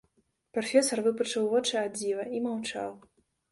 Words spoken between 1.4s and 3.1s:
вочы ад дзіва і маўчаў.